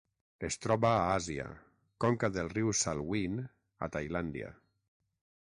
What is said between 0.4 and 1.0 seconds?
Es troba